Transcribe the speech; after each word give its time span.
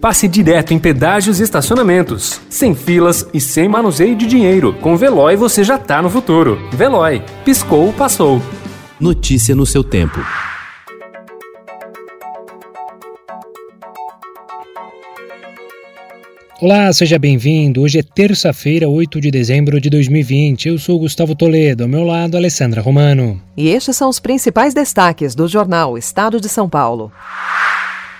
passe 0.00 0.26
direto 0.26 0.72
em 0.72 0.78
pedágios 0.78 1.38
e 1.38 1.42
estacionamentos, 1.42 2.40
sem 2.48 2.74
filas 2.74 3.26
e 3.34 3.40
sem 3.40 3.68
manuseio 3.68 4.16
de 4.16 4.26
dinheiro. 4.26 4.72
Com 4.80 4.96
Veloy 4.96 5.36
você 5.36 5.62
já 5.62 5.78
tá 5.78 6.00
no 6.00 6.08
futuro. 6.08 6.58
Veloy, 6.72 7.22
piscou, 7.44 7.92
passou. 7.92 8.40
Notícia 8.98 9.54
no 9.54 9.66
seu 9.66 9.84
tempo. 9.84 10.18
Olá, 16.62 16.92
seja 16.92 17.18
bem-vindo. 17.18 17.80
Hoje 17.80 17.98
é 17.98 18.02
terça-feira, 18.02 18.86
8 18.86 19.18
de 19.18 19.30
dezembro 19.30 19.80
de 19.80 19.88
2020. 19.88 20.68
Eu 20.68 20.78
sou 20.78 20.98
Gustavo 20.98 21.34
Toledo, 21.34 21.84
ao 21.84 21.88
meu 21.88 22.04
lado, 22.04 22.36
Alessandra 22.36 22.82
Romano. 22.82 23.40
E 23.56 23.70
estes 23.70 23.96
são 23.96 24.10
os 24.10 24.20
principais 24.20 24.74
destaques 24.74 25.34
do 25.34 25.48
jornal 25.48 25.96
Estado 25.96 26.38
de 26.38 26.50
São 26.50 26.68
Paulo. 26.68 27.10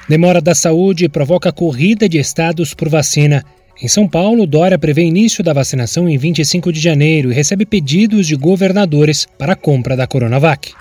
Demora 0.08 0.40
da 0.40 0.54
saúde 0.54 1.08
provoca 1.08 1.52
corrida 1.52 2.08
de 2.08 2.18
estados 2.18 2.74
por 2.74 2.88
vacina. 2.88 3.44
Em 3.82 3.88
São 3.88 4.06
Paulo, 4.06 4.46
Dória 4.46 4.78
prevê 4.78 5.02
início 5.02 5.42
da 5.42 5.52
vacinação 5.52 6.08
em 6.08 6.18
25 6.18 6.72
de 6.72 6.80
janeiro 6.80 7.30
e 7.30 7.34
recebe 7.34 7.64
pedidos 7.64 8.26
de 8.26 8.36
governadores 8.36 9.26
para 9.38 9.54
a 9.54 9.56
compra 9.56 9.96
da 9.96 10.06
Coronavac. 10.06 10.72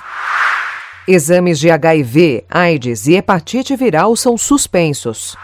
Exames 1.07 1.59
de 1.59 1.71
HIV, 1.71 2.43
AIDS 2.49 3.07
e 3.07 3.15
hepatite 3.15 3.75
viral 3.75 4.15
são 4.15 4.37
suspensos. 4.37 5.35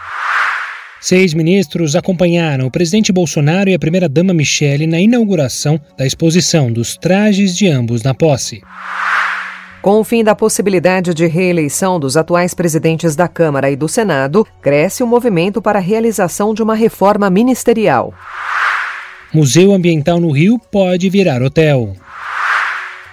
Seis 1.00 1.34
ministros 1.34 1.94
acompanharam 1.94 2.66
o 2.66 2.70
presidente 2.70 3.12
Bolsonaro 3.12 3.70
e 3.70 3.74
a 3.74 3.78
primeira-dama 3.78 4.34
Michele 4.34 4.86
na 4.86 5.00
inauguração 5.00 5.80
da 5.96 6.06
exposição 6.06 6.72
dos 6.72 6.96
trajes 6.96 7.56
de 7.56 7.68
ambos 7.68 8.02
na 8.02 8.14
posse. 8.14 8.60
Com 9.86 10.00
o 10.00 10.02
fim 10.02 10.24
da 10.24 10.34
possibilidade 10.34 11.14
de 11.14 11.28
reeleição 11.28 12.00
dos 12.00 12.16
atuais 12.16 12.52
presidentes 12.52 13.14
da 13.14 13.28
Câmara 13.28 13.70
e 13.70 13.76
do 13.76 13.88
Senado, 13.88 14.44
cresce 14.60 15.00
o 15.00 15.06
movimento 15.06 15.62
para 15.62 15.78
a 15.78 15.80
realização 15.80 16.52
de 16.52 16.60
uma 16.60 16.74
reforma 16.74 17.30
ministerial. 17.30 18.12
Museu 19.32 19.72
Ambiental 19.72 20.18
no 20.18 20.32
Rio 20.32 20.58
pode 20.58 21.08
virar 21.08 21.40
hotel. 21.40 21.94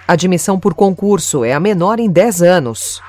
Admissão 0.07 0.59
por 0.59 0.73
concurso 0.73 1.45
é 1.45 1.53
a 1.53 1.59
menor 1.59 1.99
em 1.99 2.09
10 2.09 2.41
anos. 2.41 2.99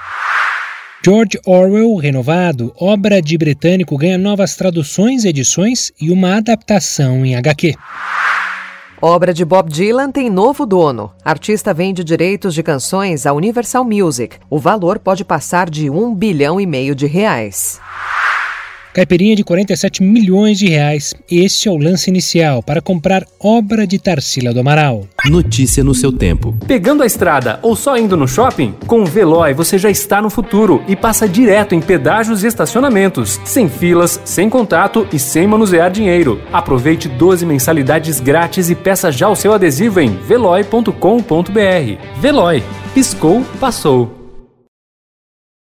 George 1.02 1.40
Orwell, 1.46 1.96
renovado, 1.96 2.70
obra 2.78 3.22
de 3.22 3.38
britânico, 3.38 3.96
ganha 3.96 4.18
novas 4.18 4.56
traduções, 4.56 5.24
edições 5.24 5.90
e 5.98 6.10
uma 6.10 6.36
adaptação 6.36 7.24
em 7.24 7.34
HQ. 7.34 7.74
Obra 9.06 9.34
de 9.34 9.44
Bob 9.44 9.68
Dylan 9.68 10.10
tem 10.10 10.30
novo 10.30 10.64
dono. 10.64 11.12
Artista 11.22 11.74
vende 11.74 12.02
direitos 12.02 12.54
de 12.54 12.62
canções 12.62 13.26
à 13.26 13.34
Universal 13.34 13.84
Music. 13.84 14.38
O 14.48 14.58
valor 14.58 14.98
pode 14.98 15.26
passar 15.26 15.68
de 15.68 15.90
um 15.90 16.14
bilhão 16.14 16.58
e 16.58 16.64
meio 16.64 16.94
de 16.94 17.04
reais. 17.04 17.78
Caipirinha 18.94 19.34
de 19.34 19.42
47 19.42 20.04
milhões 20.04 20.56
de 20.56 20.68
reais. 20.68 21.12
Este 21.28 21.68
é 21.68 21.72
o 21.72 21.76
lance 21.76 22.08
inicial 22.08 22.62
para 22.62 22.80
comprar 22.80 23.26
obra 23.40 23.88
de 23.88 23.98
Tarsila 23.98 24.54
do 24.54 24.60
Amaral. 24.60 25.08
Notícia 25.26 25.82
no 25.82 25.96
seu 25.96 26.12
tempo. 26.12 26.56
Pegando 26.64 27.02
a 27.02 27.06
estrada 27.06 27.58
ou 27.60 27.74
só 27.74 27.98
indo 27.98 28.16
no 28.16 28.28
shopping? 28.28 28.72
Com 28.86 29.02
o 29.02 29.04
Veloy 29.04 29.52
você 29.52 29.78
já 29.78 29.90
está 29.90 30.22
no 30.22 30.30
futuro 30.30 30.80
e 30.86 30.94
passa 30.94 31.28
direto 31.28 31.74
em 31.74 31.80
pedágios 31.80 32.44
e 32.44 32.46
estacionamentos, 32.46 33.40
sem 33.44 33.68
filas, 33.68 34.20
sem 34.24 34.48
contato 34.48 35.08
e 35.12 35.18
sem 35.18 35.44
manusear 35.44 35.90
dinheiro. 35.90 36.40
Aproveite 36.52 37.08
12 37.08 37.44
mensalidades 37.44 38.20
grátis 38.20 38.70
e 38.70 38.76
peça 38.76 39.10
já 39.10 39.28
o 39.28 39.34
seu 39.34 39.52
adesivo 39.52 39.98
em 39.98 40.16
veloy.com.br. 40.16 40.92
Veloy. 42.20 42.62
Piscou, 42.94 43.42
passou. 43.58 44.23